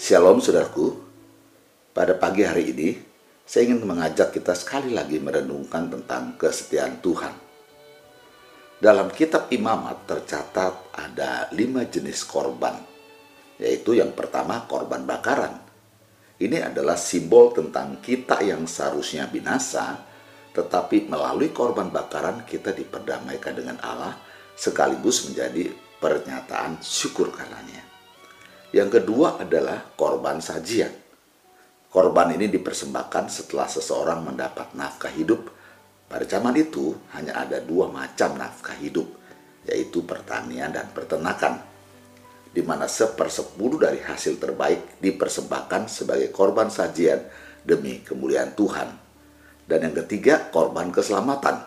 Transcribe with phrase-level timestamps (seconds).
[0.00, 0.96] Shalom saudaraku,
[1.92, 2.96] pada pagi hari ini
[3.44, 7.36] saya ingin mengajak kita sekali lagi merenungkan tentang kesetiaan Tuhan.
[8.80, 12.80] Dalam kitab imamat tercatat ada lima jenis korban,
[13.60, 15.60] yaitu yang pertama korban bakaran.
[16.40, 20.00] Ini adalah simbol tentang kita yang seharusnya binasa,
[20.56, 24.16] tetapi melalui korban bakaran kita diperdamaikan dengan Allah
[24.56, 25.68] sekaligus menjadi
[26.00, 27.99] pernyataan syukur karenanya.
[28.70, 30.94] Yang kedua adalah korban sajian.
[31.90, 35.50] Korban ini dipersembahkan setelah seseorang mendapat nafkah hidup.
[36.06, 39.10] Pada zaman itu hanya ada dua macam nafkah hidup,
[39.66, 41.58] yaitu pertanian dan peternakan,
[42.54, 47.26] di mana sepersepuluh dari hasil terbaik dipersembahkan sebagai korban sajian
[47.66, 48.88] demi kemuliaan Tuhan.
[49.66, 51.58] Dan yang ketiga, korban keselamatan.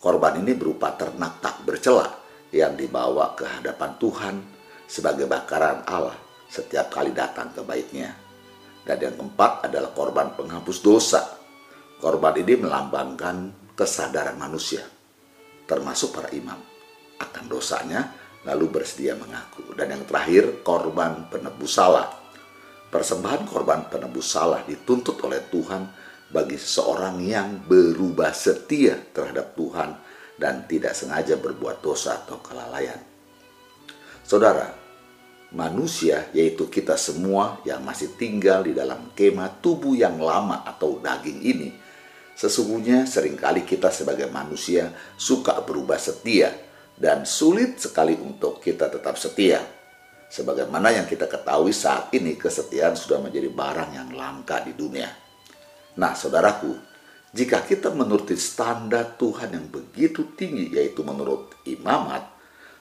[0.00, 2.08] Korban ini berupa ternak tak bercela
[2.52, 4.59] yang dibawa ke hadapan Tuhan
[4.90, 6.18] sebagai bakaran Allah
[6.50, 8.10] setiap kali datang ke baitnya.
[8.82, 11.22] Dan yang keempat adalah korban penghapus dosa.
[12.02, 13.36] Korban ini melambangkan
[13.76, 14.82] kesadaran manusia,
[15.68, 16.56] termasuk para imam,
[17.20, 18.16] akan dosanya
[18.48, 19.76] lalu bersedia mengaku.
[19.76, 22.08] Dan yang terakhir, korban penebus salah.
[22.88, 25.92] Persembahan korban penebus salah dituntut oleh Tuhan
[26.32, 29.94] bagi seseorang yang berubah setia terhadap Tuhan
[30.40, 32.98] dan tidak sengaja berbuat dosa atau kelalaian.
[34.24, 34.79] Saudara,
[35.50, 41.40] manusia yaitu kita semua yang masih tinggal di dalam kemah tubuh yang lama atau daging
[41.42, 41.68] ini,
[42.38, 46.54] sesungguhnya sering kali kita sebagai manusia suka berubah setia
[46.94, 49.58] dan sulit sekali untuk kita tetap setia.
[50.30, 55.10] Sebagaimana yang kita ketahui saat ini kesetiaan sudah menjadi barang yang langka di dunia.
[55.98, 56.70] Nah, saudaraku,
[57.34, 62.30] jika kita menuruti standar Tuhan yang begitu tinggi, yaitu menurut imamat,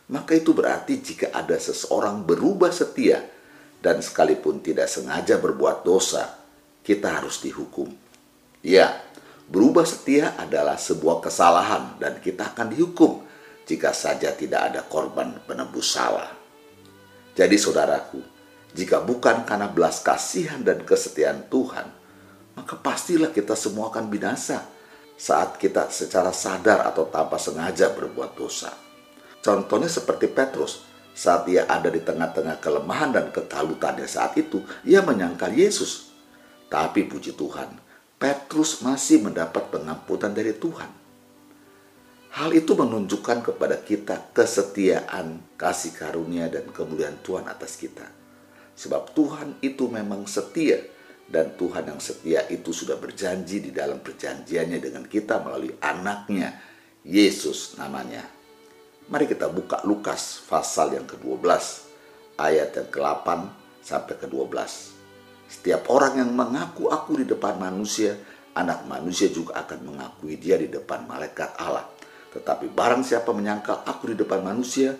[0.09, 3.21] maka itu berarti jika ada seseorang berubah setia
[3.77, 6.33] dan sekalipun tidak sengaja berbuat dosa,
[6.81, 7.93] kita harus dihukum.
[8.65, 9.05] Ya,
[9.45, 13.21] berubah setia adalah sebuah kesalahan dan kita akan dihukum
[13.69, 16.33] jika saja tidak ada korban penebus salah.
[17.37, 18.19] Jadi saudaraku,
[18.73, 21.85] jika bukan karena belas kasihan dan kesetiaan Tuhan,
[22.57, 24.65] maka pastilah kita semua akan binasa
[25.15, 28.88] saat kita secara sadar atau tanpa sengaja berbuat dosa.
[29.39, 30.83] Contohnya seperti Petrus,
[31.15, 36.11] saat ia ada di tengah-tengah kelemahan dan kekalutannya saat itu, ia menyangkal Yesus.
[36.71, 37.75] Tapi puji Tuhan,
[38.19, 40.91] Petrus masih mendapat pengampunan dari Tuhan.
[42.29, 48.05] Hal itu menunjukkan kepada kita kesetiaan, kasih karunia, dan kemuliaan Tuhan atas kita.
[48.77, 50.77] Sebab Tuhan itu memang setia,
[51.25, 56.53] dan Tuhan yang setia itu sudah berjanji di dalam perjanjiannya dengan kita melalui anaknya,
[57.01, 58.38] Yesus namanya.
[59.09, 61.41] Mari kita buka Lukas pasal yang ke-12
[62.37, 63.27] ayat yang ke-8
[63.81, 64.53] sampai ke-12.
[65.49, 68.13] Setiap orang yang mengaku aku di depan manusia,
[68.53, 71.89] anak manusia juga akan mengakui dia di depan malaikat Allah.
[72.29, 74.93] Tetapi barang siapa menyangkal aku di depan manusia,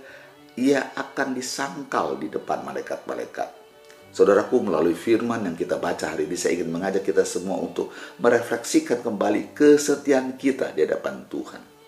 [0.58, 3.62] ia akan disangkal di depan malaikat-malaikat.
[4.10, 9.06] Saudaraku, melalui firman yang kita baca hari ini, saya ingin mengajak kita semua untuk merefleksikan
[9.06, 11.79] kembali kesetiaan kita di hadapan Tuhan.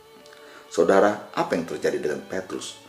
[0.72, 2.80] Saudara, apa yang terjadi dengan Petrus?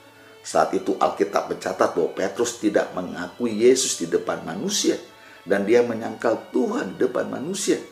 [0.47, 4.94] Saat itu Alkitab mencatat bahwa Petrus tidak mengakui Yesus di depan manusia
[5.43, 7.82] dan dia menyangkal Tuhan di depan manusia.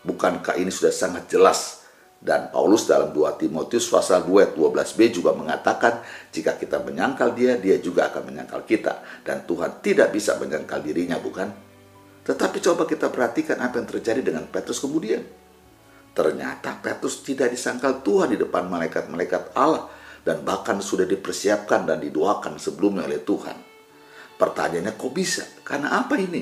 [0.00, 1.84] Bukankah ini sudah sangat jelas?
[2.16, 6.00] Dan Paulus dalam 2 Timotius pasal 2 12b juga mengatakan
[6.32, 9.04] jika kita menyangkal dia, dia juga akan menyangkal kita.
[9.20, 11.52] Dan Tuhan tidak bisa menyangkal dirinya, bukan?
[12.24, 15.45] Tetapi coba kita perhatikan apa yang terjadi dengan Petrus kemudian.
[16.16, 19.84] Ternyata Petrus tidak disangkal Tuhan di depan malaikat-malaikat Allah
[20.24, 23.52] dan bahkan sudah dipersiapkan dan didoakan sebelumnya oleh Tuhan.
[24.40, 25.44] Pertanyaannya kok bisa?
[25.60, 26.40] Karena apa ini?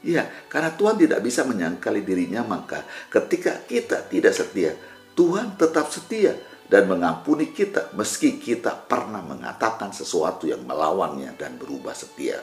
[0.00, 4.72] Ya, karena Tuhan tidak bisa menyangkali dirinya maka ketika kita tidak setia,
[5.12, 6.32] Tuhan tetap setia
[6.72, 12.40] dan mengampuni kita meski kita pernah mengatakan sesuatu yang melawannya dan berubah setia.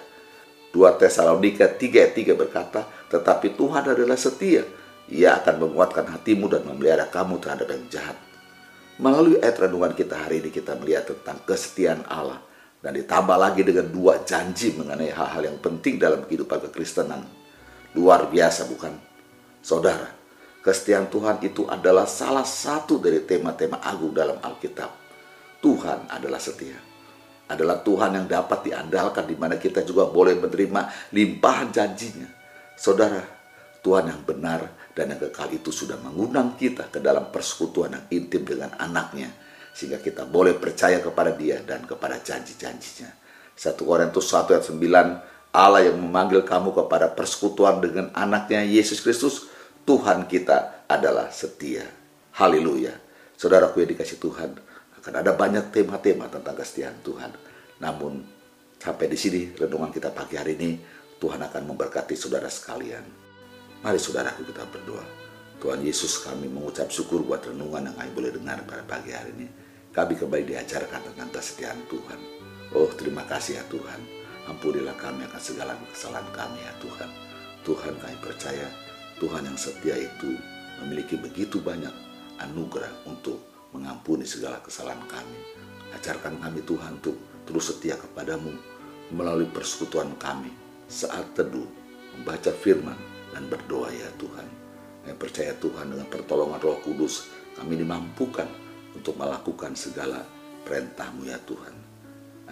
[0.70, 6.64] 2 Tesalonika 3 ayat 3 berkata, tetapi Tuhan adalah setia ia akan menguatkan hatimu dan
[6.64, 8.18] memelihara kamu terhadap yang jahat.
[9.02, 12.40] Melalui ayat renungan kita hari ini kita melihat tentang kesetiaan Allah
[12.80, 17.26] dan ditambah lagi dengan dua janji mengenai hal-hal yang penting dalam kehidupan kekristenan.
[17.98, 18.94] Luar biasa bukan?
[19.64, 20.08] Saudara,
[20.62, 24.92] kesetiaan Tuhan itu adalah salah satu dari tema-tema agung dalam Alkitab.
[25.64, 26.76] Tuhan adalah setia.
[27.48, 32.28] Adalah Tuhan yang dapat diandalkan di mana kita juga boleh menerima limpahan janjinya.
[32.76, 33.24] Saudara,
[33.80, 38.46] Tuhan yang benar dan yang kekal itu sudah mengundang kita ke dalam persekutuan yang intim
[38.46, 39.34] dengan anaknya.
[39.74, 43.10] Sehingga kita boleh percaya kepada dia dan kepada janji-janjinya.
[43.58, 49.50] 1 Korintus 1 ayat 9 Allah yang memanggil kamu kepada persekutuan dengan anaknya Yesus Kristus,
[49.86, 51.86] Tuhan kita adalah setia.
[52.38, 52.94] Haleluya.
[53.38, 54.50] Saudaraku yang dikasih Tuhan,
[54.98, 57.30] akan ada banyak tema-tema tentang kesetiaan Tuhan.
[57.82, 58.26] Namun
[58.82, 60.82] sampai di sini renungan kita pagi hari ini,
[61.22, 63.23] Tuhan akan memberkati saudara sekalian.
[63.84, 65.04] Mari saudaraku kita berdoa.
[65.60, 69.48] Tuhan Yesus kami mengucap syukur buat renungan yang kami boleh dengar pada pagi hari ini.
[69.92, 72.20] Kami kembali diajarkan tentang kesetiaan Tuhan.
[72.74, 77.10] Oh terima kasih ya Tuhan Ampunilah kami akan segala kesalahan kami ya Tuhan.
[77.64, 78.68] Tuhan kami percaya
[79.16, 80.36] Tuhan yang setia itu
[80.84, 81.92] memiliki begitu banyak
[82.44, 83.40] anugerah untuk
[83.72, 85.40] mengampuni segala kesalahan kami.
[85.96, 87.16] Ajarkan kami Tuhan untuk
[87.48, 88.52] terus setia kepadamu
[89.16, 90.52] melalui persekutuan kami
[90.92, 91.68] saat teduh,
[92.20, 94.48] membaca firman dan berdoa ya Tuhan.
[95.04, 97.28] Kami percaya Tuhan dengan pertolongan roh kudus
[97.60, 98.48] kami dimampukan
[98.96, 100.24] untuk melakukan segala
[100.64, 101.76] perintahmu ya Tuhan.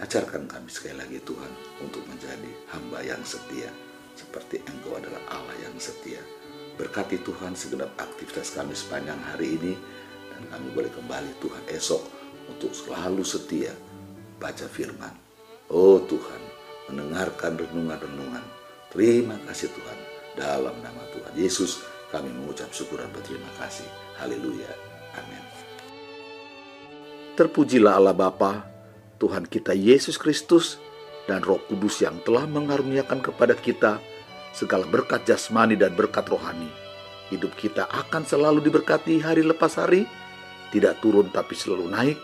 [0.02, 3.70] Ajarkan kami sekali lagi Tuhan untuk menjadi hamba yang setia
[4.12, 6.20] seperti Engkau adalah Allah yang setia.
[6.76, 9.72] Berkati Tuhan segenap aktivitas kami sepanjang hari ini
[10.32, 12.02] dan kami boleh kembali Tuhan esok
[12.48, 13.72] untuk selalu setia
[14.40, 15.12] baca firman.
[15.72, 16.42] Oh Tuhan,
[16.90, 18.44] mendengarkan renungan-renungan.
[18.92, 20.21] Terima kasih Tuhan.
[20.32, 23.88] Dalam nama Tuhan Yesus kami mengucap syukur dan berterima kasih.
[24.20, 24.68] Haleluya.
[25.16, 25.44] Amin.
[27.32, 28.64] Terpujilah Allah Bapa,
[29.16, 30.76] Tuhan kita Yesus Kristus
[31.24, 34.00] dan Roh Kudus yang telah mengaruniakan kepada kita
[34.52, 36.68] segala berkat jasmani dan berkat rohani.
[37.32, 40.04] Hidup kita akan selalu diberkati hari lepas hari,
[40.68, 42.18] tidak turun tapi selalu naik,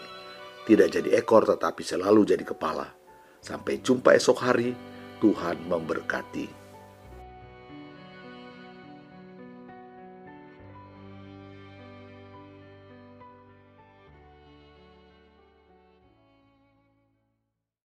[0.69, 2.93] tidak jadi ekor tetapi selalu jadi kepala.
[3.40, 4.76] Sampai jumpa esok hari,
[5.25, 6.57] Tuhan memberkati.